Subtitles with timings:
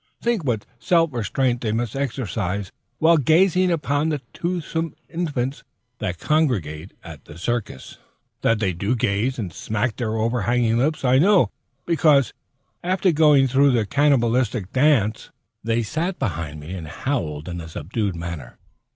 [0.19, 5.63] Think what self restraint they must exercise while gazing upon the toothsome infants
[5.99, 7.99] that congregate at the circus!
[8.41, 11.51] That they do gaze and smack their overhanging lips I know,
[11.85, 12.33] because,
[12.83, 15.29] after going through their cannibalistic dance,
[15.63, 18.57] they sat behind me and howled in a subdued manner.